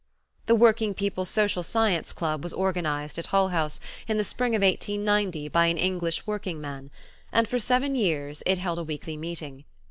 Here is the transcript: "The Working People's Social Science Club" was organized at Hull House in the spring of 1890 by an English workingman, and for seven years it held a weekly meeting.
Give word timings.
"The 0.47 0.55
Working 0.55 0.95
People's 0.95 1.29
Social 1.29 1.61
Science 1.61 2.11
Club" 2.11 2.41
was 2.41 2.53
organized 2.53 3.19
at 3.19 3.27
Hull 3.27 3.49
House 3.49 3.79
in 4.07 4.17
the 4.17 4.23
spring 4.23 4.55
of 4.55 4.63
1890 4.63 5.47
by 5.49 5.67
an 5.67 5.77
English 5.77 6.25
workingman, 6.25 6.89
and 7.31 7.47
for 7.47 7.59
seven 7.59 7.93
years 7.93 8.41
it 8.47 8.57
held 8.57 8.79
a 8.79 8.83
weekly 8.83 9.15
meeting. 9.15 9.63